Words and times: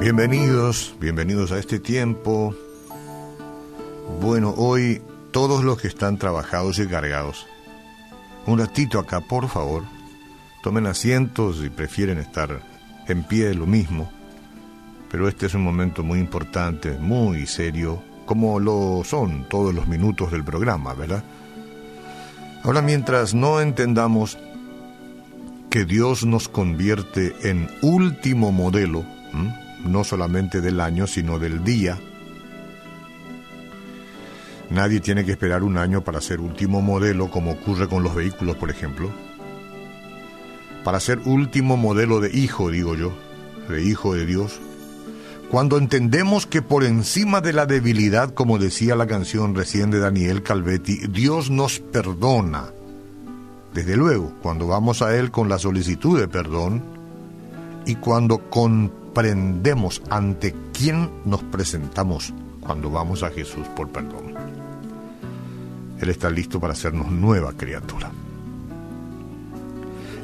Bienvenidos, 0.00 0.94
bienvenidos 0.98 1.52
a 1.52 1.58
este 1.58 1.78
tiempo. 1.78 2.54
Bueno, 4.20 4.54
hoy 4.56 5.02
todos 5.30 5.62
los 5.62 5.80
que 5.80 5.88
están 5.88 6.18
trabajados 6.18 6.78
y 6.78 6.86
cargados, 6.86 7.46
un 8.46 8.58
ratito 8.58 8.98
acá, 8.98 9.20
por 9.20 9.48
favor. 9.48 9.84
Tomen 10.62 10.86
asientos 10.86 11.62
y 11.64 11.70
prefieren 11.70 12.18
estar 12.18 12.60
en 13.08 13.22
pie, 13.24 13.54
lo 13.54 13.66
mismo. 13.66 14.10
Pero 15.10 15.28
este 15.28 15.46
es 15.46 15.54
un 15.54 15.62
momento 15.62 16.02
muy 16.02 16.18
importante, 16.18 16.98
muy 16.98 17.46
serio, 17.46 18.02
como 18.26 18.60
lo 18.60 19.02
son 19.04 19.48
todos 19.48 19.74
los 19.74 19.86
minutos 19.86 20.32
del 20.32 20.44
programa, 20.44 20.94
¿verdad? 20.94 21.24
Ahora, 22.62 22.82
mientras 22.82 23.34
no 23.34 23.60
entendamos 23.60 24.38
que 25.70 25.84
Dios 25.84 26.26
nos 26.26 26.48
convierte 26.48 27.34
en 27.42 27.68
último 27.80 28.52
modelo, 28.52 29.04
no 29.84 30.04
solamente 30.04 30.60
del 30.60 30.80
año, 30.80 31.06
sino 31.06 31.38
del 31.38 31.64
día, 31.64 31.98
Nadie 34.70 35.00
tiene 35.00 35.24
que 35.24 35.32
esperar 35.32 35.64
un 35.64 35.76
año 35.76 36.02
para 36.02 36.20
ser 36.20 36.40
último 36.40 36.80
modelo, 36.80 37.28
como 37.28 37.50
ocurre 37.50 37.88
con 37.88 38.04
los 38.04 38.14
vehículos, 38.14 38.56
por 38.56 38.70
ejemplo. 38.70 39.10
Para 40.84 41.00
ser 41.00 41.18
último 41.24 41.76
modelo 41.76 42.20
de 42.20 42.30
hijo, 42.30 42.70
digo 42.70 42.94
yo, 42.94 43.12
de 43.68 43.82
hijo 43.82 44.14
de 44.14 44.26
Dios. 44.26 44.60
Cuando 45.50 45.76
entendemos 45.76 46.46
que 46.46 46.62
por 46.62 46.84
encima 46.84 47.40
de 47.40 47.52
la 47.52 47.66
debilidad, 47.66 48.32
como 48.32 48.58
decía 48.58 48.94
la 48.94 49.08
canción 49.08 49.56
recién 49.56 49.90
de 49.90 49.98
Daniel 49.98 50.44
Calvetti, 50.44 50.98
Dios 51.08 51.50
nos 51.50 51.80
perdona. 51.80 52.70
Desde 53.74 53.96
luego, 53.96 54.32
cuando 54.42 54.66
vamos 54.66 55.00
a 55.02 55.16
Él 55.16 55.30
con 55.30 55.48
la 55.48 55.58
solicitud 55.58 56.18
de 56.18 56.26
perdón 56.26 56.82
y 57.86 57.94
cuando 57.96 58.50
comprendemos 58.50 60.02
ante 60.10 60.54
quién 60.72 61.10
nos 61.24 61.42
presentamos 61.44 62.34
cuando 62.60 62.90
vamos 62.90 63.22
a 63.22 63.30
Jesús 63.30 63.66
por 63.76 63.88
perdón. 63.88 64.34
Él 66.00 66.08
está 66.08 66.30
listo 66.30 66.58
para 66.58 66.72
hacernos 66.72 67.10
nueva 67.10 67.52
criatura. 67.52 68.10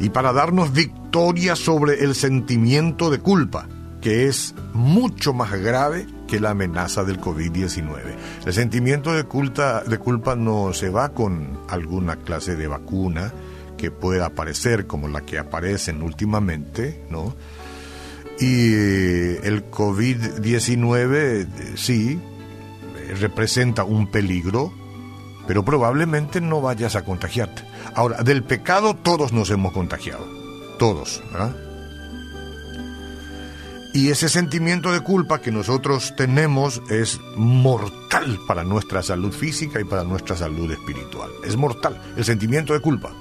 Y 0.00 0.10
para 0.10 0.32
darnos 0.32 0.72
victoria 0.72 1.56
sobre 1.56 2.04
el 2.04 2.14
sentimiento 2.14 3.10
de 3.10 3.18
culpa, 3.20 3.68
que 4.00 4.26
es 4.26 4.54
mucho 4.74 5.32
más 5.32 5.52
grave 5.52 6.06
que 6.26 6.40
la 6.40 6.50
amenaza 6.50 7.04
del 7.04 7.20
COVID-19. 7.20 8.00
El 8.46 8.52
sentimiento 8.52 9.12
de, 9.12 9.24
culpa, 9.24 9.82
de 9.82 9.98
culpa 9.98 10.36
no 10.36 10.72
se 10.72 10.90
va 10.90 11.10
con 11.10 11.60
alguna 11.68 12.16
clase 12.16 12.56
de 12.56 12.66
vacuna 12.66 13.32
que 13.76 13.90
pueda 13.90 14.26
aparecer 14.26 14.86
como 14.86 15.08
la 15.08 15.22
que 15.22 15.38
aparecen 15.38 16.02
últimamente, 16.02 17.04
¿no? 17.10 17.34
Y 18.38 18.72
el 18.72 19.70
COVID-19 19.70 21.76
sí 21.76 22.20
representa 23.20 23.84
un 23.84 24.10
peligro 24.10 24.72
pero 25.46 25.64
probablemente 25.64 26.40
no 26.40 26.60
vayas 26.60 26.96
a 26.96 27.04
contagiarte. 27.04 27.62
Ahora, 27.94 28.22
del 28.22 28.42
pecado 28.42 28.94
todos 28.94 29.32
nos 29.32 29.50
hemos 29.50 29.72
contagiado, 29.72 30.26
todos, 30.78 31.22
¿verdad? 31.32 31.65
Y 33.96 34.10
ese 34.10 34.28
sentimiento 34.28 34.92
de 34.92 35.00
culpa 35.00 35.40
que 35.40 35.50
nosotros 35.50 36.12
tenemos 36.18 36.82
es 36.90 37.18
mortal 37.34 38.38
para 38.46 38.62
nuestra 38.62 39.02
salud 39.02 39.32
física 39.32 39.80
y 39.80 39.84
para 39.84 40.04
nuestra 40.04 40.36
salud 40.36 40.70
espiritual. 40.70 41.30
Es 41.42 41.56
mortal, 41.56 41.98
el 42.14 42.22
sentimiento 42.22 42.74
de 42.74 42.80
culpa. 42.80 43.14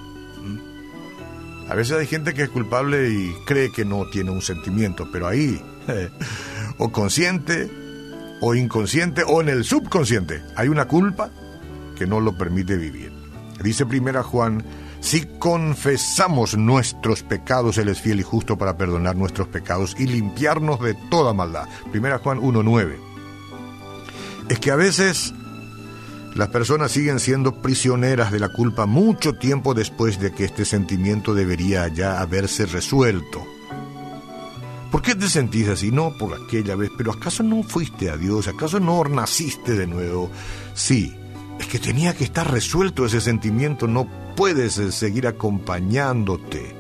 A 1.70 1.76
veces 1.76 1.98
hay 1.98 2.08
gente 2.08 2.34
que 2.34 2.42
es 2.42 2.50
culpable 2.50 3.10
y 3.10 3.34
cree 3.46 3.72
que 3.72 3.86
no 3.86 4.10
tiene 4.10 4.32
un 4.32 4.42
sentimiento, 4.42 5.08
pero 5.14 5.30
ahí, 5.30 5.64
o 6.78 6.92
consciente, 6.92 7.72
o 8.42 8.54
inconsciente, 8.54 9.24
o 9.26 9.40
en 9.40 9.48
el 9.48 9.64
subconsciente, 9.64 10.44
hay 10.58 10.68
una 10.68 10.90
culpa 10.90 11.30
que 11.98 12.06
no 12.06 12.20
lo 12.20 12.38
permite 12.38 12.76
vivir. 12.76 13.14
Dice 13.64 13.86
primera 13.86 14.24
Juan, 14.24 14.62
si 15.00 15.26
confesamos 15.40 16.58
nuestros 16.58 17.24
pecados, 17.24 17.78
Él 17.78 17.90
es 17.90 18.02
fiel 18.02 18.20
y 18.20 18.24
justo 18.24 18.58
para 18.58 18.78
perdonar 18.78 19.16
nuestros 19.16 19.48
pecados 19.48 19.96
y 20.00 20.08
limpiarnos 20.08 20.80
de 20.82 20.96
toda 21.10 21.34
maldad. 21.34 21.68
Primera 21.92 22.20
Juan 22.20 22.40
1.9. 22.40 22.96
Es 24.50 24.60
que 24.60 24.72
a 24.72 24.76
veces 24.76 25.34
las 26.36 26.50
personas 26.50 26.92
siguen 26.92 27.20
siendo 27.20 27.62
prisioneras 27.62 28.32
de 28.32 28.40
la 28.40 28.50
culpa 28.50 28.86
mucho 28.86 29.34
tiempo 29.34 29.74
después 29.74 30.20
de 30.20 30.34
que 30.34 30.46
este 30.46 30.66
sentimiento 30.66 31.34
debería 31.34 31.88
ya 31.88 32.20
haberse 32.20 32.66
resuelto. 32.66 33.46
¿Por 34.92 35.02
qué 35.02 35.16
te 35.16 35.30
sentís 35.30 35.68
así? 35.68 35.92
No 35.92 36.18
por 36.18 36.34
aquella 36.34 36.76
vez, 36.76 36.90
pero 36.98 37.12
¿acaso 37.12 37.44
no 37.44 37.64
fuiste 37.64 38.10
a 38.10 38.18
Dios? 38.18 38.48
¿Acaso 38.48 38.80
no 38.80 39.04
naciste 39.06 39.74
de 39.74 39.88
nuevo? 39.88 40.30
Sí, 40.74 41.16
que 41.68 41.80
tenía 41.80 42.14
que 42.14 42.24
estar 42.24 42.52
resuelto 42.52 43.06
ese 43.06 43.22
sentimiento, 43.22 43.88
no 43.88 44.08
puedes 44.36 44.78
eh, 44.78 44.92
seguir 44.92 45.28
acompañándote. 45.28 46.76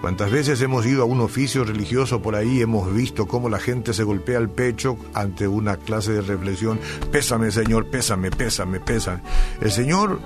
¿Cuántas 0.00 0.30
veces 0.30 0.60
hemos 0.60 0.86
ido 0.86 1.02
a 1.02 1.06
un 1.06 1.20
oficio 1.20 1.64
religioso 1.64 2.22
por 2.22 2.36
ahí, 2.36 2.60
hemos 2.60 2.92
visto 2.94 3.26
cómo 3.26 3.48
la 3.48 3.58
gente 3.58 3.92
se 3.92 4.04
golpea 4.04 4.38
el 4.38 4.48
pecho 4.48 4.96
ante 5.14 5.48
una 5.48 5.78
clase 5.78 6.12
de 6.12 6.20
reflexión? 6.20 6.78
Pésame, 7.10 7.50
Señor, 7.50 7.86
pésame, 7.86 8.30
pésame, 8.30 8.78
pésame. 8.78 9.22
El 9.60 9.72
Señor 9.72 10.20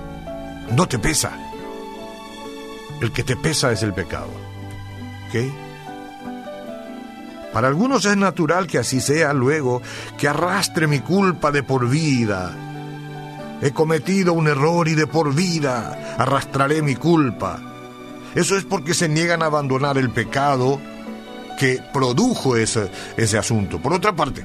no 0.77 0.87
te 0.87 0.98
pesa. 0.98 1.32
El 3.00 3.12
que 3.12 3.22
te 3.22 3.37
pesa 3.37 3.72
es 3.72 3.82
el 3.82 3.94
pecado. 3.94 4.28
¿Ok? 5.28 5.37
Para 7.54 7.69
algunos 7.69 8.04
es 8.04 8.16
natural 8.16 8.66
que 8.66 8.78
así 8.78 9.00
sea 9.00 9.32
luego, 9.32 9.81
que 10.19 10.28
arrastre 10.28 10.87
mi 10.87 11.00
culpa 11.00 11.50
de 11.50 11.62
por 11.62 11.88
vida 11.88 12.69
He 13.62 13.72
cometido 13.72 14.32
un 14.32 14.48
error 14.48 14.88
y 14.88 14.94
de 14.94 15.06
por 15.06 15.34
vida 15.34 16.16
arrastraré 16.19 16.82
mi 16.82 16.94
culpa. 16.94 17.60
Eso 18.34 18.56
es 18.56 18.65
porque 18.65 18.94
se 18.94 19.09
niegan 19.09 19.43
a 19.43 19.47
abandonar 19.47 19.98
el 19.98 20.10
pecado 20.10 20.81
que 21.59 21.82
produjo 21.93 22.56
ese, 22.56 22.91
ese 23.16 23.37
asunto. 23.37 23.81
Por 23.81 23.93
otra 23.93 24.16
parte, 24.16 24.44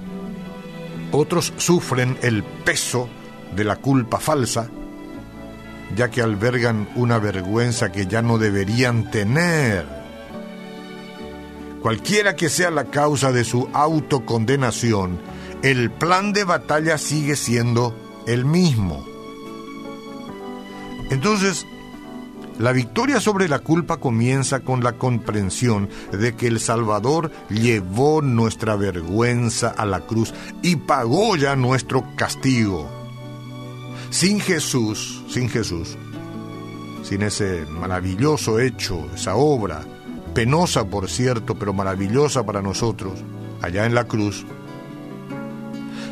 otros 1.11 1.53
sufren 1.57 2.17
el 2.21 2.43
peso 2.43 3.07
de 3.55 3.63
la 3.63 3.77
culpa 3.77 4.19
falsa, 4.19 4.69
ya 5.95 6.09
que 6.09 6.21
albergan 6.21 6.89
una 6.95 7.19
vergüenza 7.19 7.91
que 7.91 8.07
ya 8.07 8.21
no 8.21 8.37
deberían 8.37 9.11
tener. 9.11 9.85
Cualquiera 11.81 12.35
que 12.35 12.49
sea 12.49 12.71
la 12.71 12.85
causa 12.85 13.31
de 13.31 13.45
su 13.45 13.69
autocondenación, 13.71 15.21
el 15.61 15.91
plan 15.91 16.33
de 16.33 16.43
batalla 16.43 16.97
sigue 16.97 17.35
siendo 17.35 18.04
el 18.27 18.45
mismo. 18.45 19.05
Entonces, 21.09 21.65
la 22.57 22.71
victoria 22.71 23.19
sobre 23.19 23.49
la 23.49 23.59
culpa 23.59 23.97
comienza 23.97 24.61
con 24.61 24.81
la 24.81 24.93
comprensión 24.93 25.89
de 26.11 26.35
que 26.35 26.47
el 26.47 26.61
Salvador 26.61 27.31
llevó 27.49 28.21
nuestra 28.21 28.77
vergüenza 28.77 29.69
a 29.69 29.85
la 29.85 30.01
cruz 30.01 30.33
y 30.61 30.77
pagó 30.77 31.35
ya 31.35 31.55
nuestro 31.57 32.05
castigo. 32.15 32.89
Sin 34.09 34.39
Jesús, 34.39 35.23
sin 35.27 35.49
Jesús, 35.49 35.97
sin 37.03 37.23
ese 37.23 37.65
maravilloso 37.65 38.59
hecho, 38.59 39.05
esa 39.13 39.35
obra, 39.35 39.85
penosa 40.33 40.85
por 40.89 41.09
cierto, 41.09 41.55
pero 41.55 41.73
maravillosa 41.73 42.45
para 42.45 42.61
nosotros, 42.61 43.19
allá 43.61 43.85
en 43.85 43.93
la 43.93 44.05
cruz, 44.05 44.45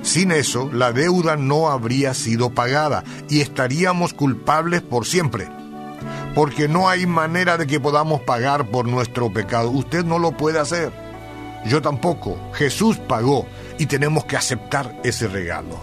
sin 0.04 0.32
eso, 0.32 0.70
la 0.72 0.92
deuda 0.92 1.38
no 1.38 1.70
habría 1.70 2.14
sido 2.14 2.50
pagada 2.52 3.04
y 3.30 3.40
estaríamos 3.40 4.14
culpables 4.14 4.82
por 4.82 5.06
siempre. 5.06 5.48
Porque 6.36 6.68
no 6.68 6.90
hay 6.90 7.06
manera 7.06 7.58
de 7.58 7.66
que 7.66 7.80
podamos 7.80 8.22
pagar 8.22 8.70
por 8.70 8.86
nuestro 8.86 9.32
pecado. 9.32 9.70
Usted 9.72 10.04
no 10.04 10.20
lo 10.20 10.36
puede 10.36 10.60
hacer. 10.60 10.92
Yo 11.66 11.82
tampoco. 11.82 12.38
Jesús 12.54 12.98
pagó 12.98 13.48
y 13.78 13.86
tenemos 13.86 14.26
que 14.26 14.36
aceptar 14.36 15.00
ese 15.04 15.28
regalo. 15.28 15.80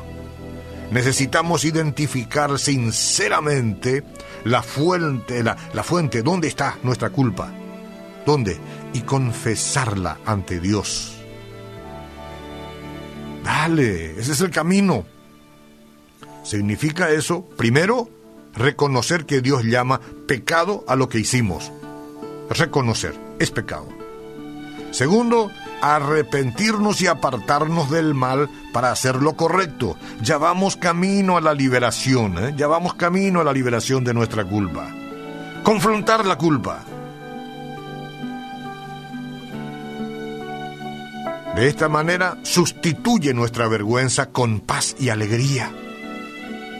Necesitamos 0.90 1.64
identificar 1.64 2.58
sinceramente 2.58 4.04
la 4.44 4.62
fuente, 4.62 5.42
la, 5.42 5.56
fuente, 5.82 6.22
dónde 6.22 6.48
está 6.48 6.76
nuestra 6.82 7.10
culpa. 7.10 7.52
¿Dónde? 8.26 8.58
Y 8.92 9.00
confesarla 9.00 10.18
ante 10.26 10.60
Dios. 10.60 11.19
Ese 13.66 14.32
es 14.32 14.40
el 14.40 14.50
camino. 14.50 15.04
Significa 16.44 17.10
eso, 17.10 17.44
primero, 17.58 18.08
reconocer 18.54 19.26
que 19.26 19.42
Dios 19.42 19.64
llama 19.64 20.00
pecado 20.26 20.82
a 20.88 20.96
lo 20.96 21.10
que 21.10 21.18
hicimos. 21.18 21.70
Reconocer, 22.48 23.14
es 23.38 23.50
pecado. 23.50 23.86
Segundo, 24.92 25.50
arrepentirnos 25.82 27.02
y 27.02 27.06
apartarnos 27.06 27.90
del 27.90 28.14
mal 28.14 28.48
para 28.72 28.92
hacer 28.92 29.16
lo 29.16 29.34
correcto. 29.34 29.96
Ya 30.22 30.38
vamos 30.38 30.76
camino 30.76 31.36
a 31.36 31.42
la 31.42 31.52
liberación, 31.52 32.38
¿eh? 32.42 32.54
ya 32.56 32.66
vamos 32.66 32.94
camino 32.94 33.40
a 33.40 33.44
la 33.44 33.52
liberación 33.52 34.04
de 34.04 34.14
nuestra 34.14 34.44
culpa. 34.44 34.88
Confrontar 35.62 36.24
la 36.24 36.36
culpa. 36.36 36.84
De 41.54 41.66
esta 41.66 41.88
manera 41.88 42.38
sustituye 42.42 43.34
nuestra 43.34 43.66
vergüenza 43.66 44.30
con 44.30 44.60
paz 44.60 44.94
y 44.98 45.08
alegría. 45.08 45.72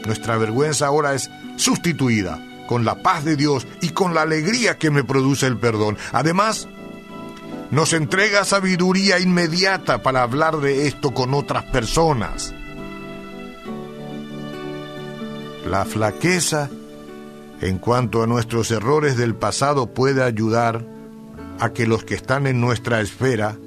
Nuestra 0.05 0.37
vergüenza 0.37 0.87
ahora 0.87 1.13
es 1.13 1.29
sustituida 1.57 2.39
con 2.67 2.85
la 2.85 3.03
paz 3.03 3.25
de 3.25 3.35
Dios 3.35 3.67
y 3.81 3.89
con 3.89 4.13
la 4.13 4.21
alegría 4.21 4.77
que 4.77 4.89
me 4.89 5.03
produce 5.03 5.45
el 5.45 5.57
perdón. 5.57 5.97
Además, 6.13 6.69
nos 7.69 7.91
entrega 7.91 8.45
sabiduría 8.45 9.19
inmediata 9.19 10.01
para 10.01 10.23
hablar 10.23 10.57
de 10.61 10.87
esto 10.87 11.13
con 11.13 11.33
otras 11.33 11.65
personas. 11.65 12.53
La 15.69 15.85
flaqueza 15.85 16.69
en 17.59 17.77
cuanto 17.77 18.23
a 18.23 18.27
nuestros 18.27 18.71
errores 18.71 19.17
del 19.17 19.35
pasado 19.35 19.87
puede 19.87 20.23
ayudar 20.23 20.83
a 21.59 21.73
que 21.73 21.85
los 21.85 22.03
que 22.03 22.15
están 22.15 22.47
en 22.47 22.59
nuestra 22.59 23.01
esfera 23.01 23.57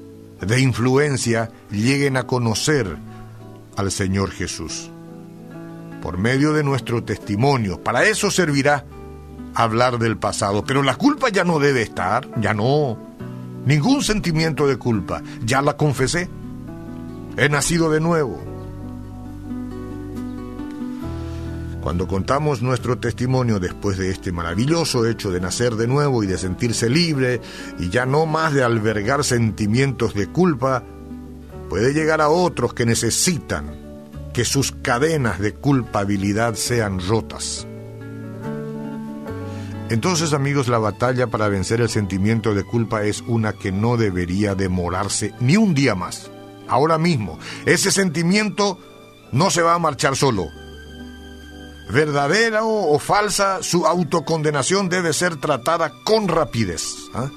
de 0.41 0.61
influencia 0.61 1.51
lleguen 1.71 2.17
a 2.17 2.27
conocer 2.27 2.97
al 3.77 3.91
Señor 3.91 4.31
Jesús. 4.31 4.91
Por 6.03 6.19
medio 6.19 6.53
de 6.53 6.65
nuestro 6.65 7.03
testimonio, 7.03 7.83
para 7.83 8.05
eso 8.05 8.31
servirá 8.31 8.85
hablar 9.55 9.99
del 9.99 10.17
pasado, 10.17 10.65
pero 10.65 10.83
la 10.83 10.97
culpa 10.97 11.29
ya 11.31 11.45
no 11.45 11.59
debe 11.59 11.83
estar, 11.83 12.29
ya 12.41 12.53
no. 12.53 12.99
Ningún 13.65 14.03
sentimiento 14.03 14.67
de 14.67 14.77
culpa, 14.77 15.23
ya 15.45 15.63
la 15.63 15.77
confesé. 15.77 16.29
He 17.37 17.49
nacido 17.49 17.91
de 17.91 18.01
nuevo 18.01 18.54
Cuando 21.85 22.09
contamos 22.09 22.63
nuestro 22.63 22.97
testimonio 22.97 23.61
después 23.61 23.99
de 23.99 24.09
este 24.09 24.33
maravilloso 24.33 25.07
hecho 25.07 25.31
de 25.31 25.39
nacer 25.39 25.75
de 25.75 25.87
nuevo 25.87 26.25
y 26.25 26.27
de 26.27 26.39
sentirse 26.39 26.89
libre 26.89 27.43
y 27.79 27.91
ya 27.91 28.07
no 28.07 28.25
más 28.25 28.55
de 28.55 28.65
albergar 28.65 29.23
sentimientos 29.23 30.15
de 30.15 30.27
culpa, 30.29 30.83
puede 31.69 31.93
llegar 31.93 32.23
a 32.23 32.31
otros 32.31 32.73
que 32.73 32.87
necesitan 32.87 33.67
que 34.33 34.47
sus 34.47 34.73
cadenas 34.73 35.39
de 35.41 35.53
culpabilidad 35.53 36.55
sean 36.55 37.07
rotas. 37.07 37.67
Entonces 39.91 40.33
amigos, 40.33 40.69
la 40.69 40.79
batalla 40.79 41.27
para 41.27 41.49
vencer 41.49 41.83
el 41.83 41.91
sentimiento 41.91 42.55
de 42.55 42.65
culpa 42.65 43.03
es 43.05 43.21
una 43.21 43.53
que 43.53 43.73
no 43.73 43.99
debería 43.99 44.55
demorarse 44.55 45.35
ni 45.39 45.59
un 45.59 45.75
día 45.75 45.95
más. 45.95 46.31
Ahora 46.67 46.97
mismo, 46.97 47.39
ese 47.67 47.91
sentimiento 47.91 48.79
no 49.33 49.51
se 49.51 49.61
va 49.61 49.75
a 49.75 49.79
marchar 49.79 50.17
solo, 50.17 50.49
verdadera 51.89 52.65
o, 52.65 52.99
falsa, 52.99 53.63
su 53.63 53.87
autocondenación 53.87 54.89
debe 54.89 55.13
ser 55.13 55.37
tratada 55.37 55.93
con 56.05 56.29
rapidez. 56.29 56.95
¿ah? 57.15 57.31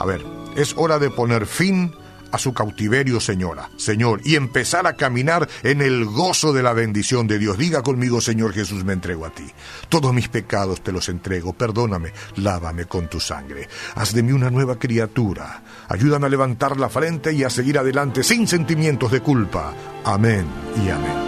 A 0.00 0.06
ver, 0.06 0.24
es 0.56 0.74
hora 0.76 0.98
de 0.98 1.10
poner 1.10 1.46
fin 1.46 1.94
a 2.30 2.38
su 2.38 2.52
cautiverio, 2.52 3.20
señora, 3.20 3.70
Señor, 3.76 4.20
y 4.24 4.36
empezar 4.36 4.86
a 4.86 4.94
caminar 4.94 5.48
en 5.62 5.80
el 5.80 6.04
gozo 6.04 6.52
de 6.52 6.62
la 6.62 6.72
bendición 6.72 7.26
de 7.26 7.38
Dios. 7.38 7.58
Diga 7.58 7.82
conmigo, 7.82 8.20
Señor 8.20 8.52
Jesús, 8.52 8.84
me 8.84 8.92
entrego 8.92 9.24
a 9.26 9.30
ti. 9.30 9.46
Todos 9.88 10.12
mis 10.12 10.28
pecados 10.28 10.82
te 10.82 10.92
los 10.92 11.08
entrego. 11.08 11.52
Perdóname, 11.52 12.12
lávame 12.36 12.84
con 12.84 13.08
tu 13.08 13.20
sangre. 13.20 13.68
Haz 13.94 14.12
de 14.12 14.22
mí 14.22 14.32
una 14.32 14.50
nueva 14.50 14.78
criatura. 14.78 15.62
Ayúdame 15.88 16.26
a 16.26 16.30
levantar 16.30 16.76
la 16.76 16.88
frente 16.88 17.32
y 17.32 17.44
a 17.44 17.50
seguir 17.50 17.78
adelante 17.78 18.22
sin 18.22 18.46
sentimientos 18.46 19.10
de 19.10 19.20
culpa. 19.20 19.72
Amén 20.04 20.46
y 20.84 20.90
amén. 20.90 21.27